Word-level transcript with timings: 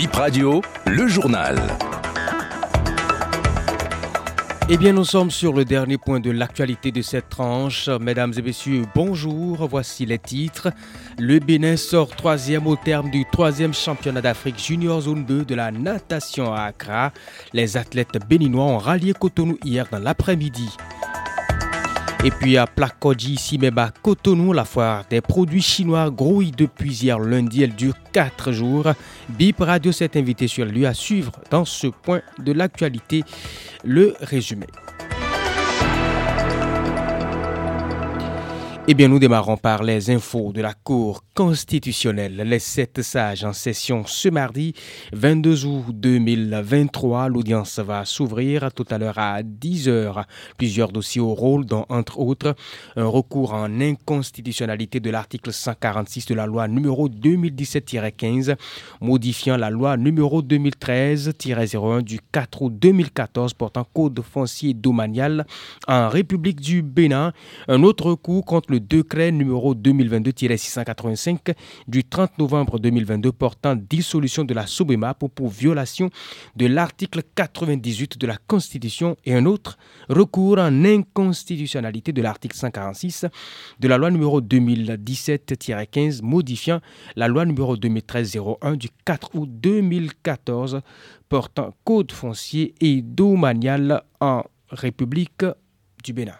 Bip 0.00 0.14
Radio, 0.14 0.62
le 0.86 1.06
journal. 1.08 1.58
Eh 4.70 4.78
bien, 4.78 4.94
nous 4.94 5.04
sommes 5.04 5.30
sur 5.30 5.52
le 5.52 5.66
dernier 5.66 5.98
point 5.98 6.20
de 6.20 6.30
l'actualité 6.30 6.90
de 6.90 7.02
cette 7.02 7.28
tranche. 7.28 7.90
Mesdames 8.00 8.32
et 8.34 8.40
messieurs, 8.40 8.84
bonjour. 8.94 9.68
Voici 9.68 10.06
les 10.06 10.18
titres. 10.18 10.70
Le 11.18 11.38
Bénin 11.38 11.76
sort 11.76 12.16
troisième 12.16 12.66
au 12.66 12.76
terme 12.76 13.10
du 13.10 13.26
troisième 13.30 13.74
championnat 13.74 14.22
d'Afrique 14.22 14.58
Junior 14.58 15.02
Zone 15.02 15.26
2 15.26 15.44
de 15.44 15.54
la 15.54 15.70
natation 15.70 16.54
à 16.54 16.62
Accra. 16.62 17.12
Les 17.52 17.76
athlètes 17.76 18.26
béninois 18.26 18.64
ont 18.64 18.78
rallié 18.78 19.12
Cotonou 19.12 19.58
hier 19.62 19.84
dans 19.92 19.98
l'après-midi. 19.98 20.70
Et 22.22 22.30
puis 22.30 22.58
à 22.58 22.66
Plakodji, 22.66 23.32
ici 23.32 23.56
même 23.56 23.78
à 23.78 23.90
Cotonou, 24.02 24.52
la 24.52 24.66
foire 24.66 25.04
des 25.08 25.22
produits 25.22 25.62
chinois 25.62 26.10
grouille 26.10 26.50
depuis 26.50 26.92
hier 26.92 27.18
lundi. 27.18 27.62
Elle 27.62 27.74
dure 27.74 27.94
4 28.12 28.52
jours. 28.52 28.88
Bip 29.30 29.60
Radio 29.60 29.90
s'est 29.90 30.18
invité 30.18 30.46
sur 30.46 30.66
lui 30.66 30.84
à 30.84 30.92
suivre 30.92 31.32
dans 31.50 31.64
ce 31.64 31.86
point 31.86 32.20
de 32.38 32.52
l'actualité 32.52 33.24
le 33.84 34.14
résumé. 34.20 34.66
Eh 38.92 38.94
bien, 38.94 39.06
nous 39.06 39.20
démarrons 39.20 39.56
par 39.56 39.84
les 39.84 40.10
infos 40.10 40.52
de 40.52 40.60
la 40.60 40.74
Cour 40.74 41.22
constitutionnelle. 41.32 42.34
Les 42.38 42.58
sept 42.58 43.02
sages 43.02 43.44
en 43.44 43.52
session 43.52 44.02
ce 44.04 44.28
mardi 44.28 44.74
22 45.12 45.64
août 45.64 45.84
2023. 45.90 47.28
L'audience 47.28 47.78
va 47.78 48.04
s'ouvrir 48.04 48.72
tout 48.74 48.84
à 48.90 48.98
l'heure 48.98 49.16
à 49.16 49.44
10 49.44 49.88
heures. 49.88 50.26
Plusieurs 50.58 50.90
dossiers 50.90 51.20
au 51.20 51.34
rôle, 51.34 51.66
dont 51.66 51.86
entre 51.88 52.18
autres 52.18 52.56
un 52.96 53.06
recours 53.06 53.54
en 53.54 53.80
inconstitutionnalité 53.80 54.98
de 54.98 55.10
l'article 55.10 55.52
146 55.52 56.26
de 56.26 56.34
la 56.34 56.46
loi 56.46 56.66
numéro 56.66 57.08
2017-15, 57.08 58.56
modifiant 59.00 59.56
la 59.56 59.70
loi 59.70 59.96
numéro 59.98 60.42
2013-01 60.42 62.02
du 62.02 62.18
4 62.32 62.62
août 62.62 62.72
2014 62.76 63.54
portant 63.54 63.86
code 63.94 64.20
foncier 64.20 64.74
domanial 64.74 65.46
en 65.86 66.08
République 66.08 66.60
du 66.60 66.82
Bénin. 66.82 67.32
Un 67.68 67.84
autre 67.84 68.06
recours 68.06 68.44
contre 68.44 68.72
le 68.72 68.79
décret 68.80 69.30
numéro 69.32 69.74
2022-685 69.74 71.54
du 71.86 72.04
30 72.04 72.38
novembre 72.38 72.78
2022 72.78 73.32
portant 73.32 73.76
dissolution 73.76 74.44
de 74.44 74.54
la 74.54 74.66
SOBEMA 74.66 75.14
pour, 75.14 75.30
violation 75.48 76.10
de 76.56 76.66
l'article 76.66 77.22
98 77.34 78.18
de 78.18 78.26
la 78.26 78.36
Constitution 78.36 79.16
et 79.24 79.34
un 79.34 79.46
autre 79.46 79.78
recours 80.08 80.58
en 80.58 80.84
inconstitutionnalité 80.84 82.12
de 82.12 82.22
l'article 82.22 82.56
146 82.56 83.26
de 83.78 83.88
la 83.88 83.98
loi 83.98 84.10
numéro 84.10 84.40
2017-15 84.40 86.22
modifiant 86.22 86.80
la 87.16 87.28
loi 87.28 87.44
numéro 87.44 87.76
2013-01 87.76 88.76
du 88.76 88.88
4 89.04 89.30
août 89.34 89.48
2014 89.52 90.80
portant 91.28 91.74
code 91.84 92.12
foncier 92.12 92.74
et 92.80 93.02
domanial 93.02 94.02
en 94.20 94.42
République 94.70 95.44
du 96.02 96.12
Bénin. 96.12 96.36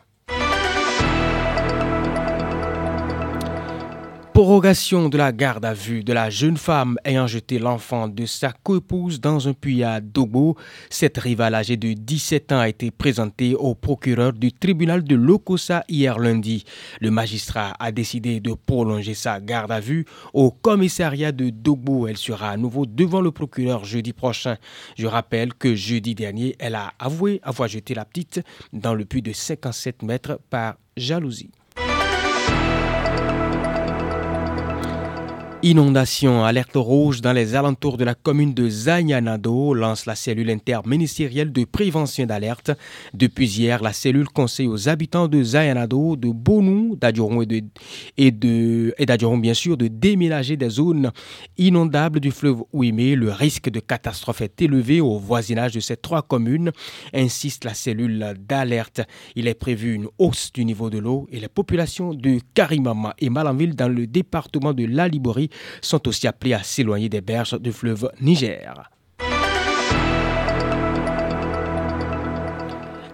Prorogation 4.41 5.11
de 5.11 5.19
la 5.19 5.33
garde 5.33 5.67
à 5.67 5.75
vue 5.75 6.03
de 6.03 6.15
la 6.15 6.31
jeune 6.31 6.57
femme 6.57 6.97
ayant 7.05 7.27
jeté 7.27 7.59
l'enfant 7.59 8.09
de 8.09 8.25
sa 8.25 8.53
coépouse 8.53 9.21
dans 9.21 9.49
un 9.49 9.53
puits 9.53 9.85
à 9.85 10.01
Dogo. 10.01 10.57
Cette 10.89 11.19
rivale 11.19 11.55
âgée 11.55 11.77
de 11.77 11.93
17 11.93 12.53
ans 12.53 12.61
a 12.61 12.71
été 12.71 12.91
présentée 12.91 13.55
au 13.55 13.75
procureur 13.75 14.33
du 14.33 14.51
tribunal 14.51 15.05
de 15.05 15.15
Lokosa 15.15 15.85
hier 15.91 16.19
lundi. 16.19 16.65
Le 17.03 17.11
magistrat 17.11 17.75
a 17.79 17.93
décidé 17.93 18.41
de 18.41 18.55
prolonger 18.55 19.13
sa 19.13 19.41
garde 19.41 19.73
à 19.73 19.81
vue 19.81 20.07
au 20.33 20.51
commissariat 20.51 21.33
de 21.33 21.51
Dogo. 21.51 22.09
Elle 22.09 22.17
sera 22.17 22.49
à 22.49 22.57
nouveau 22.57 22.87
devant 22.87 23.21
le 23.21 23.33
procureur 23.33 23.85
jeudi 23.85 24.15
prochain. 24.15 24.57
Je 24.97 25.07
rappelle 25.07 25.53
que 25.53 25.75
jeudi 25.75 26.15
dernier, 26.15 26.57
elle 26.59 26.77
a 26.77 26.95
avoué 26.99 27.41
avoir 27.43 27.69
jeté 27.69 27.93
la 27.93 28.07
petite 28.07 28.41
dans 28.73 28.95
le 28.95 29.05
puits 29.05 29.21
de 29.21 29.35
57 29.35 30.03
mètres 30.03 30.41
par 30.49 30.77
jalousie. 30.97 31.51
Inondation, 35.63 36.43
alerte 36.43 36.77
rouge 36.77 37.21
dans 37.21 37.35
les 37.35 37.55
alentours 37.55 37.99
de 37.99 38.05
la 38.05 38.15
commune 38.15 38.55
de 38.55 38.67
Zayanado, 38.67 39.75
lance 39.75 40.07
la 40.07 40.15
cellule 40.15 40.49
interministérielle 40.49 41.53
de 41.53 41.65
prévention 41.65 42.25
d'alerte. 42.25 42.71
Depuis 43.13 43.59
hier, 43.59 43.83
la 43.83 43.93
cellule 43.93 44.29
conseille 44.29 44.69
aux 44.69 44.89
habitants 44.89 45.29
de 45.29 45.43
Zayanado, 45.43 46.17
de 46.17 46.31
Bonou, 46.31 46.97
d'Adjoron 46.97 47.43
et 47.43 48.31
de, 48.31 48.95
et 48.97 49.07
bien 49.37 49.53
sûr, 49.53 49.77
de 49.77 49.89
déménager 49.89 50.57
des 50.57 50.71
zones 50.71 51.13
inondables 51.59 52.21
du 52.21 52.31
fleuve 52.31 52.63
Ouimé. 52.73 53.15
Le 53.15 53.31
risque 53.31 53.69
de 53.69 53.81
catastrophe 53.81 54.41
est 54.41 54.63
élevé 54.63 55.03
au 55.03 55.19
voisinage 55.19 55.73
de 55.75 55.81
ces 55.81 55.99
trois 55.99 56.23
communes, 56.23 56.71
insiste 57.13 57.67
la 57.67 57.75
cellule 57.75 58.35
d'alerte. 58.49 59.03
Il 59.37 59.47
est 59.47 59.53
prévu 59.53 59.93
une 59.93 60.09
hausse 60.17 60.53
du 60.55 60.65
niveau 60.65 60.89
de 60.89 60.97
l'eau 60.97 61.29
et 61.31 61.39
les 61.39 61.49
populations 61.49 62.15
de 62.15 62.39
Karimama 62.55 63.15
et 63.19 63.29
Malanville 63.29 63.77
dans 63.77 63.89
le 63.89 64.07
département 64.07 64.73
de 64.73 64.87
la 64.87 65.07
Liborie 65.07 65.50
sont 65.81 66.07
aussi 66.09 66.27
appelés 66.27 66.55
à 66.55 66.63
s'éloigner 66.63 67.09
des 67.09 67.21
berges 67.21 67.59
du 67.61 67.73
fleuve 67.73 68.11
Niger. 68.21 68.91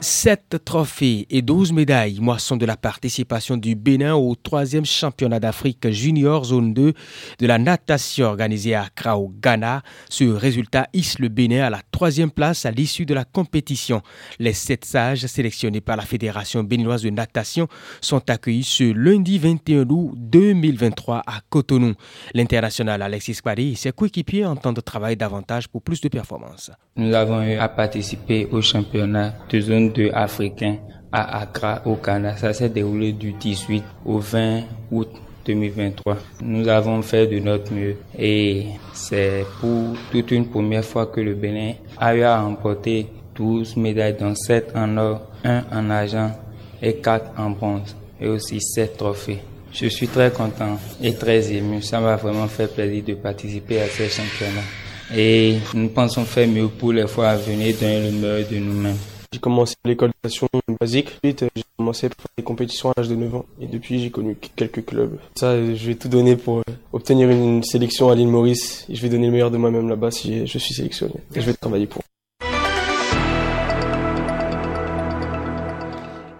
Sept 0.09 0.65
trophées 0.65 1.27
et 1.31 1.43
12 1.43 1.72
médailles, 1.72 2.21
moisson 2.21 2.56
de 2.56 2.65
la 2.65 2.77
participation 2.77 3.56
du 3.56 3.75
Bénin 3.75 4.15
au 4.15 4.37
troisième 4.37 4.84
championnat 4.84 5.41
d'Afrique 5.41 5.91
junior 5.91 6.44
zone 6.44 6.72
2 6.72 6.93
de 7.41 7.47
la 7.49 7.59
natation 7.59 8.27
organisée 8.27 8.77
à 8.77 8.84
Accra 8.84 9.19
au 9.19 9.33
Ghana. 9.43 9.83
Ce 10.09 10.22
résultat 10.22 10.87
hisse 10.93 11.19
le 11.19 11.27
Bénin 11.28 11.65
à 11.65 11.71
la 11.71 11.81
troisième 11.91 12.31
place 12.31 12.66
à 12.66 12.71
l'issue 12.71 13.05
de 13.05 13.15
la 13.15 13.25
compétition. 13.25 14.00
Les 14.39 14.53
sept 14.53 14.84
sages 14.84 15.27
sélectionnés 15.27 15.81
par 15.81 15.97
la 15.97 16.05
Fédération 16.05 16.62
béninoise 16.62 17.03
de 17.03 17.11
natation 17.11 17.66
sont 18.00 18.31
accueillis 18.31 18.62
ce 18.62 18.84
lundi 18.84 19.41
21 19.41 19.91
août 19.91 20.12
2023 20.16 21.25
à 21.27 21.41
Cotonou. 21.50 21.95
L'international 22.33 23.03
Alexis 23.03 23.41
Paris 23.43 23.72
et 23.72 23.75
ses 23.75 23.91
coéquipiers 23.91 24.47
entendent 24.47 24.84
travailler 24.84 25.16
davantage 25.16 25.66
pour 25.66 25.83
plus 25.83 26.00
de 26.00 26.09
performances. 26.09 26.71
Nous 26.95 27.12
avons 27.12 27.43
eu 27.43 27.56
à 27.56 27.69
participer 27.69 28.47
au 28.53 28.62
championnat 28.62 29.34
de 29.50 29.61
zone 29.61 29.96
africain 30.12 30.77
à 31.12 31.41
Accra 31.41 31.83
au 31.87 31.97
Ghana. 31.97 32.37
Ça 32.37 32.53
s'est 32.53 32.69
déroulé 32.69 33.12
du 33.12 33.33
18 33.33 33.83
au 34.05 34.19
20 34.19 34.62
août 34.91 35.09
2023. 35.47 36.17
Nous 36.43 36.69
avons 36.69 37.03
fait 37.03 37.27
de 37.27 37.39
notre 37.39 37.73
mieux 37.73 37.97
et 38.19 38.67
c'est 38.93 39.45
pour 39.61 39.95
toute 40.11 40.31
une 40.33 40.49
première 40.49 40.84
fois 40.84 41.07
que 41.07 41.21
le 41.21 41.34
Bénin 41.34 41.73
a 41.99 42.15
eu 42.15 42.23
à 42.23 42.41
remporter 42.41 43.07
12 43.37 43.77
médailles, 43.77 44.17
dont 44.19 44.34
7 44.34 44.73
en 44.75 44.97
or, 44.97 45.21
1 45.45 45.65
en 45.73 45.91
argent 45.91 46.31
et 46.83 46.95
4 46.97 47.33
en 47.39 47.51
bronze 47.51 47.95
et 48.21 48.27
aussi 48.28 48.61
7 48.61 48.97
trophées. 48.97 49.39
Je 49.73 49.87
suis 49.89 50.09
très 50.09 50.31
content 50.31 50.78
et 51.03 51.15
très 51.15 51.53
ému. 51.53 51.83
Ça 51.83 52.01
m'a 52.01 52.17
vraiment 52.17 52.49
fait 52.49 52.73
plaisir 52.73 53.05
de 53.05 53.15
participer 53.15 53.81
à 53.83 53.87
ces 53.87 54.09
championnats. 54.09 54.63
Et 55.15 55.59
nous 55.75 55.89
pensons 55.89 56.25
faire 56.25 56.49
mieux 56.49 56.69
pour 56.69 56.93
les 56.93 57.07
fois 57.07 57.28
à 57.28 57.37
venir 57.37 57.77
donner 57.78 58.11
le 58.11 58.17
meilleur 58.17 58.49
de 58.49 58.57
nous-mêmes. 58.57 58.97
J'ai 59.33 59.39
commencé 59.39 59.75
l'école 59.85 60.11
de 60.11 60.15
natation 60.23 60.49
basique. 60.81 61.19
Ensuite, 61.25 61.45
j'ai 61.55 61.63
commencé 61.77 62.09
par 62.09 62.27
les 62.37 62.45
compétitions 62.45 62.91
à 62.91 62.95
l'âge 62.97 63.09
de 63.09 63.15
9 63.15 63.35
ans. 63.35 63.47
Et 63.61 63.67
depuis, 63.67 64.01
j'ai 64.01 64.11
connu 64.11 64.37
quelques 64.57 64.85
clubs. 64.85 65.19
Ça, 65.35 65.57
je 65.57 65.87
vais 65.87 65.95
tout 65.95 66.09
donner 66.09 66.37
pour 66.37 66.63
obtenir 66.93 67.31
une 67.31 67.63
sélection 67.63 68.11
à 68.11 68.15
l'île 68.15 68.29
Maurice. 68.29 68.87
Et 68.89 68.95
je 68.95 69.03
vais 69.03 69.09
donner 69.09 69.27
le 69.27 69.33
meilleur 69.33 69.51
de 69.51 69.59
moi-même 69.59 69.89
là-bas 69.89 70.11
si 70.11 70.47
je 70.47 70.59
suis 70.59 70.75
sélectionné. 70.75 71.15
Et 71.35 71.41
je 71.41 71.47
vais 71.47 71.55
travailler 71.55 71.87
pour. 71.87 72.03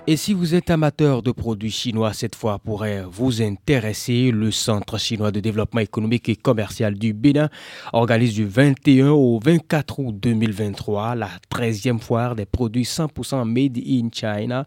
Et 0.09 0.17
si 0.17 0.35
vous 0.35 0.55
êtes 0.55 0.71
amateur 0.71 1.21
de 1.21 1.33
produits 1.33 1.73
chinois, 1.73 2.13
cette 2.13 2.37
fois 2.37 2.61
pourrait 2.61 3.03
vous 3.11 3.43
intéresser. 3.43 4.31
Le 4.31 4.53
Centre 4.53 4.99
chinois 4.99 5.33
de 5.33 5.41
développement 5.41 5.81
économique 5.81 6.29
et 6.29 6.37
commercial 6.37 6.95
du 6.95 7.13
Bénin 7.13 7.49
organise 7.93 8.33
du 8.33 8.47
21 8.47 9.09
au 9.09 9.41
24 9.43 9.99
août 9.99 10.17
2023 10.21 11.17
la 11.17 11.31
13e 11.53 11.99
foire 11.99 12.37
des 12.37 12.47
produits 12.47 12.85
100% 12.85 13.45
made 13.45 13.79
in 13.79 14.09
China. 14.13 14.65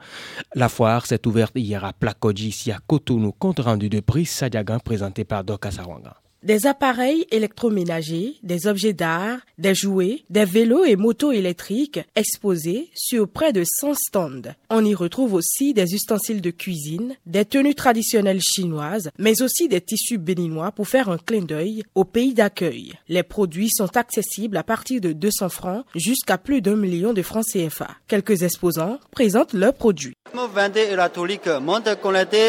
La 0.56 0.68
foire 0.68 1.06
s'est 1.06 1.26
ouverte 1.26 1.54
hier 1.56 1.86
à 1.86 1.94
Plakodji, 1.94 2.50
ici 2.50 2.74
à 2.74 2.80
Cotonou, 2.86 3.32
compte 3.32 3.62
rendu 3.62 3.88
de 3.88 4.02
prix 4.02 4.26
Sadiagan 4.26 4.80
présenté 4.80 5.24
par 5.24 5.46
Doc 5.46 5.66
Sarwanga. 5.72 6.18
Des 6.42 6.68
appareils 6.68 7.28
électroménagers, 7.32 8.36
des 8.44 8.68
objets 8.68 8.94
d'art, 8.94 9.40
des 9.58 9.76
jouets, 9.76 10.24
des 10.30 10.46
vélos 10.46 10.86
et 10.86 10.96
motos 10.96 11.34
électriques 11.34 12.00
exposés 12.16 12.90
sur 12.96 13.28
près 13.28 13.52
de 13.52 13.66
100 13.66 13.94
stands. 13.96 14.54
On 14.70 14.86
y 14.86 14.96
retrouve 14.96 15.34
aussi 15.34 15.74
des 15.74 15.94
ustensiles 15.94 16.40
de 16.40 16.52
cuisine, 16.52 17.18
des 17.26 17.44
tenues 17.44 17.76
traditionnelles 17.76 18.40
chinoises, 18.40 19.10
mais 19.18 19.42
aussi 19.42 19.68
des 19.68 19.82
tissus 19.82 20.18
béninois 20.18 20.72
pour 20.72 20.88
faire 20.88 21.10
un 21.10 21.18
clin 21.18 21.42
d'œil 21.42 21.84
au 21.94 22.06
pays 22.06 22.34
d'accueil. 22.34 22.94
Les 23.10 23.24
produits 23.24 23.70
sont 23.70 23.98
accessibles 23.98 24.56
à 24.56 24.64
partir 24.64 25.02
de 25.02 25.12
200 25.12 25.50
francs 25.50 25.86
jusqu'à 25.94 26.38
plus 26.38 26.62
d'un 26.62 26.78
million 26.78 27.12
de 27.12 27.22
francs 27.22 27.44
CFA. 27.52 27.90
Quelques 28.08 28.44
exposants 28.44 28.98
présentent 29.12 29.52
leurs 29.54 29.74
produits. 29.74 30.14
Nous 30.34 30.48
vendons 30.48 31.00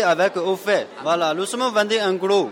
avec 0.04 0.34
Voilà, 1.02 1.34
nous 1.34 1.46
sommes 1.46 1.75
vendés 1.75 2.00
en 2.00 2.14
gros. 2.14 2.50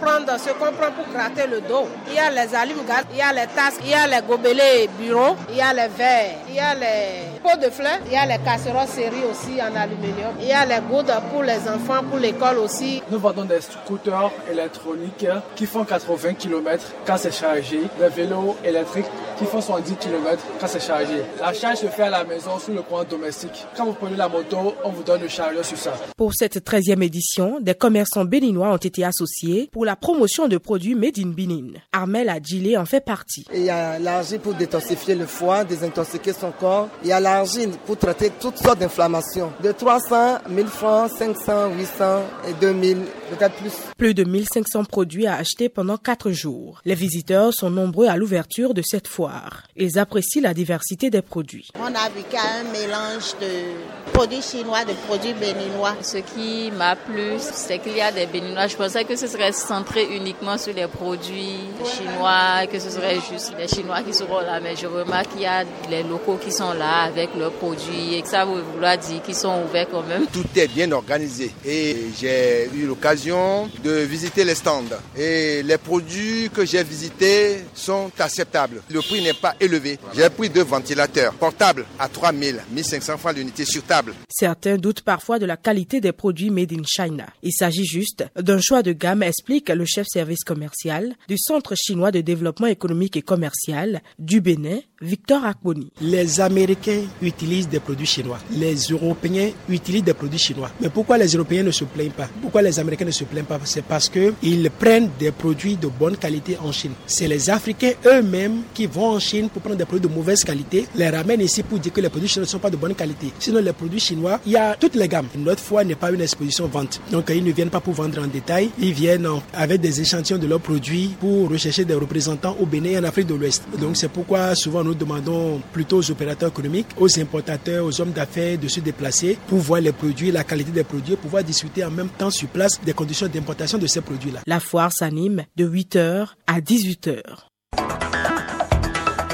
Prendre 0.00 0.36
ce 0.38 0.50
qu'on 0.50 0.72
prend 0.72 0.90
pour 0.90 1.06
gratter 1.14 1.46
le 1.46 1.60
dos. 1.60 1.88
Il 2.08 2.14
y 2.14 2.18
a 2.18 2.28
les 2.28 2.52
allumes-gaz, 2.54 3.04
il 3.12 3.18
y 3.18 3.22
a 3.22 3.32
les 3.32 3.46
tasses, 3.46 3.78
il 3.82 3.90
y 3.90 3.94
a 3.94 4.04
les 4.04 4.26
gobelets 4.26 4.88
bureaux, 4.98 5.36
il 5.48 5.56
y 5.56 5.60
a 5.60 5.72
les 5.72 5.86
verres, 5.86 6.38
il 6.48 6.56
y 6.56 6.58
a 6.58 6.74
les 6.74 7.29
pots 7.42 7.58
de 7.60 7.70
fleurs, 7.70 8.00
il 8.06 8.12
y 8.12 8.16
a 8.16 8.26
les 8.26 8.42
casseroles 8.42 8.86
séries 8.88 9.24
aussi 9.30 9.60
en 9.60 9.74
aluminium, 9.74 10.34
il 10.40 10.48
y 10.48 10.52
a 10.52 10.64
les 10.64 10.80
gouttes 10.88 11.12
pour 11.32 11.42
les 11.42 11.60
enfants, 11.68 12.02
pour 12.08 12.18
l'école 12.18 12.58
aussi. 12.58 13.02
Nous 13.10 13.18
vendons 13.18 13.44
des 13.44 13.60
scooters 13.60 14.30
électroniques 14.50 15.26
qui 15.56 15.66
font 15.66 15.84
80 15.84 16.34
km 16.34 16.84
quand 17.06 17.16
c'est 17.16 17.32
chargé, 17.34 17.80
des 17.98 18.08
vélos 18.08 18.56
électriques 18.64 19.06
qui 19.38 19.46
font 19.46 19.60
70 19.60 19.96
km 19.96 20.42
quand 20.60 20.66
c'est 20.66 20.82
chargé. 20.82 21.22
La 21.40 21.54
charge 21.54 21.78
se 21.78 21.86
fait 21.86 22.02
à 22.02 22.10
la 22.10 22.24
maison 22.24 22.58
sous 22.58 22.72
le 22.72 22.82
courant 22.82 23.04
domestique. 23.04 23.64
Quand 23.74 23.86
vous 23.86 23.94
prenez 23.94 24.16
la 24.16 24.28
moto, 24.28 24.74
on 24.84 24.90
vous 24.90 25.02
donne 25.02 25.22
le 25.22 25.28
chargeur 25.28 25.64
sur 25.64 25.78
ça. 25.78 25.94
Pour 26.16 26.34
cette 26.34 26.58
13e 26.58 27.02
édition, 27.02 27.58
des 27.60 27.74
commerçants 27.74 28.26
béninois 28.26 28.70
ont 28.70 28.76
été 28.76 29.02
associés 29.02 29.70
pour 29.72 29.86
la 29.86 29.96
promotion 29.96 30.46
de 30.46 30.58
produits 30.58 30.94
made 30.94 31.18
in 31.18 31.28
Benin. 31.28 31.78
Armel 31.92 32.28
Adjilé 32.28 32.76
en 32.76 32.84
fait 32.84 33.00
partie. 33.00 33.46
Il 33.54 33.62
y 33.62 33.70
a 33.70 33.98
l'argile 33.98 34.40
pour 34.40 34.54
détoxifier 34.54 35.14
le 35.14 35.26
foie, 35.26 35.64
désintoxiquer 35.64 36.34
son 36.34 36.50
corps. 36.50 36.88
Il 37.02 37.08
y 37.08 37.12
a 37.12 37.20
l'argile 37.34 37.70
pour 37.86 37.96
traiter 37.96 38.30
toutes 38.40 38.58
sortes 38.58 38.78
d'inflammations. 38.78 39.52
De 39.62 39.72
300, 39.72 40.38
1000 40.48 40.66
francs, 40.66 41.10
500, 41.18 41.74
800 41.76 42.22
et 42.48 42.52
2000, 42.54 42.98
peut-être 43.30 43.54
plus. 43.56 43.72
Plus 43.96 44.14
de 44.14 44.24
1500 44.24 44.84
produits 44.84 45.26
à 45.26 45.36
acheter 45.36 45.68
pendant 45.68 45.96
4 45.96 46.30
jours. 46.30 46.80
Les 46.84 46.94
visiteurs 46.94 47.52
sont 47.52 47.70
nombreux 47.70 48.08
à 48.08 48.16
l'ouverture 48.16 48.74
de 48.74 48.82
cette 48.82 49.06
foire. 49.06 49.62
Ils 49.76 49.98
apprécient 49.98 50.42
la 50.42 50.54
diversité 50.54 51.10
des 51.10 51.22
produits. 51.22 51.68
On 51.78 51.86
a 51.86 52.08
vu 52.14 52.22
qu'il 52.28 52.34
y 52.34 52.36
a 52.36 52.60
un 52.60 52.64
mélange 52.72 53.34
de 53.40 54.12
produits 54.12 54.42
chinois, 54.42 54.84
de 54.84 54.94
produits 55.06 55.34
béninois. 55.34 55.94
Ce 56.02 56.18
qui 56.18 56.70
m'a 56.72 56.96
plu, 56.96 57.34
c'est 57.38 57.78
qu'il 57.78 57.96
y 57.96 58.00
a 58.00 58.12
des 58.12 58.26
béninois. 58.26 58.66
Je 58.66 58.76
pensais 58.76 59.04
que 59.04 59.16
ce 59.16 59.26
serait 59.26 59.52
centré 59.52 60.04
uniquement 60.16 60.58
sur 60.58 60.74
les 60.74 60.86
produits 60.86 61.60
chinois, 61.84 62.66
que 62.70 62.78
ce 62.78 62.90
serait 62.90 63.18
juste 63.30 63.52
les 63.58 63.68
chinois 63.68 64.02
qui 64.02 64.14
seront 64.14 64.40
là. 64.40 64.60
Mais 64.60 64.74
je 64.76 64.86
remarque 64.86 65.30
qu'il 65.32 65.42
y 65.42 65.46
a 65.46 65.64
les 65.90 66.02
locaux 66.02 66.38
qui 66.42 66.52
sont 66.52 66.72
là 66.72 67.02
avec 67.02 67.19
leurs 67.38 67.52
produits 67.52 68.14
et 68.14 68.22
que 68.22 68.28
ça 68.28 68.44
veut 68.44 68.60
vouloir 68.60 68.96
dire 68.98 69.22
qu'ils 69.22 69.34
sont 69.34 69.62
ouverts 69.64 69.88
quand 69.90 70.02
même. 70.02 70.26
Tout 70.32 70.44
est 70.56 70.68
bien 70.68 70.90
organisé 70.92 71.50
et 71.64 71.96
j'ai 72.18 72.68
eu 72.74 72.86
l'occasion 72.86 73.68
de 73.82 73.90
visiter 73.90 74.44
les 74.44 74.54
stands. 74.54 74.84
Et 75.16 75.62
les 75.62 75.78
produits 75.78 76.50
que 76.54 76.64
j'ai 76.64 76.82
visités 76.82 77.64
sont 77.74 78.10
acceptables. 78.18 78.82
Le 78.90 79.00
prix 79.00 79.22
n'est 79.22 79.34
pas 79.34 79.54
élevé. 79.60 79.98
J'ai 80.14 80.28
pris 80.30 80.48
deux 80.48 80.64
ventilateurs 80.64 81.34
portables 81.34 81.86
à 81.98 82.08
3000, 82.08 82.60
1500 82.72 83.18
francs 83.18 83.36
l'unité 83.36 83.64
sur 83.64 83.82
table. 83.82 84.14
Certains 84.28 84.76
doutent 84.76 85.02
parfois 85.02 85.38
de 85.38 85.46
la 85.46 85.56
qualité 85.56 86.00
des 86.00 86.12
produits 86.12 86.50
made 86.50 86.72
in 86.72 86.82
China. 86.84 87.26
Il 87.42 87.52
s'agit 87.52 87.84
juste 87.84 88.24
d'un 88.36 88.60
choix 88.60 88.82
de 88.82 88.92
gamme, 88.92 89.22
explique 89.22 89.68
le 89.68 89.84
chef 89.84 90.06
service 90.08 90.44
commercial 90.44 91.14
du 91.28 91.36
Centre 91.38 91.74
chinois 91.76 92.10
de 92.10 92.20
développement 92.20 92.66
économique 92.66 93.16
et 93.16 93.22
commercial 93.22 94.02
du 94.18 94.40
Bénin, 94.40 94.80
Victor 95.00 95.44
Akboni. 95.44 95.92
Les 96.00 96.40
Américains 96.40 97.04
utilisent 97.22 97.68
des 97.68 97.80
produits 97.80 98.06
chinois. 98.06 98.38
Les 98.50 98.74
Européens 98.90 99.50
utilisent 99.68 100.04
des 100.04 100.14
produits 100.14 100.38
chinois. 100.38 100.70
Mais 100.80 100.88
pourquoi 100.88 101.18
les 101.18 101.28
Européens 101.28 101.62
ne 101.62 101.70
se 101.70 101.84
plaignent 101.84 102.10
pas? 102.10 102.28
Pourquoi 102.40 102.62
les 102.62 102.78
Américains 102.78 103.04
ne 103.04 103.10
se 103.10 103.24
plaignent 103.24 103.44
pas? 103.44 103.58
C'est 103.64 103.84
parce 103.84 104.08
qu'ils 104.08 104.70
prennent 104.70 105.10
des 105.18 105.30
produits 105.30 105.76
de 105.76 105.88
bonne 105.88 106.16
qualité 106.16 106.56
en 106.62 106.72
Chine. 106.72 106.92
C'est 107.06 107.28
les 107.28 107.50
Africains 107.50 107.92
eux-mêmes 108.06 108.62
qui 108.74 108.86
vont 108.86 109.10
en 109.10 109.18
Chine 109.18 109.48
pour 109.48 109.62
prendre 109.62 109.76
des 109.76 109.84
produits 109.84 110.08
de 110.08 110.14
mauvaise 110.14 110.44
qualité, 110.44 110.86
les 110.94 111.08
ramènent 111.08 111.40
ici 111.40 111.62
pour 111.62 111.78
dire 111.78 111.92
que 111.92 112.00
les 112.00 112.08
produits 112.08 112.28
chinois 112.28 112.46
ne 112.46 112.50
sont 112.50 112.58
pas 112.58 112.70
de 112.70 112.76
bonne 112.76 112.94
qualité. 112.94 113.32
Sinon, 113.38 113.60
les 113.60 113.72
produits 113.72 114.00
chinois, 114.00 114.40
il 114.46 114.52
y 114.52 114.56
a 114.56 114.76
toutes 114.76 114.94
les 114.94 115.08
gammes. 115.08 115.26
Notre 115.36 115.62
fois 115.62 115.84
n'est 115.84 115.94
pas 115.94 116.10
une 116.10 116.20
exposition 116.20 116.66
vente. 116.66 117.00
Donc, 117.10 117.30
ils 117.34 117.44
ne 117.44 117.52
viennent 117.52 117.70
pas 117.70 117.80
pour 117.80 117.94
vendre 117.94 118.22
en 118.22 118.26
détail. 118.26 118.70
Ils 118.78 118.92
viennent 118.92 119.28
avec 119.52 119.80
des 119.80 120.00
échantillons 120.00 120.38
de 120.38 120.46
leurs 120.46 120.60
produits 120.60 121.14
pour 121.20 121.50
rechercher 121.50 121.84
des 121.84 121.94
représentants 121.94 122.56
au 122.60 122.66
Bénin 122.66 122.90
et 122.90 122.98
en 122.98 123.04
Afrique 123.04 123.26
de 123.26 123.34
l'Ouest. 123.34 123.62
Donc, 123.80 123.96
c'est 123.96 124.08
pourquoi 124.08 124.54
souvent 124.54 124.84
nous 124.84 124.94
demandons 124.94 125.60
plutôt 125.72 125.98
aux 125.98 126.10
opérateurs 126.10 126.50
économiques, 126.50 126.86
aux 127.00 127.18
importateurs, 127.18 127.84
aux 127.84 128.00
hommes 128.00 128.12
d'affaires 128.12 128.58
de 128.58 128.68
se 128.68 128.78
déplacer 128.80 129.36
pour 129.48 129.58
voir 129.58 129.80
les 129.80 129.92
produits, 129.92 130.30
la 130.30 130.44
qualité 130.44 130.70
des 130.70 130.84
produits, 130.84 131.16
pouvoir 131.16 131.42
discuter 131.42 131.84
en 131.84 131.90
même 131.90 132.10
temps 132.10 132.30
sur 132.30 132.48
place 132.48 132.80
des 132.84 132.92
conditions 132.92 133.26
d'importation 133.26 133.78
de 133.78 133.86
ces 133.86 134.02
produits-là. 134.02 134.40
La 134.46 134.60
foire 134.60 134.92
s'anime 134.92 135.44
de 135.56 135.68
8h 135.68 136.28
à 136.46 136.60
18h. 136.60 137.22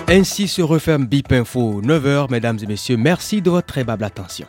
Ainsi 0.09 0.47
se 0.47 0.63
referme 0.63 1.07
BIP 1.07 1.33
Info 1.33 1.83
9h, 1.83 2.31
mesdames 2.31 2.59
et 2.63 2.67
messieurs. 2.67 2.97
Merci 2.97 3.43
de 3.43 3.51
votre 3.51 3.77
aimable 3.77 4.05
attention. 4.05 4.47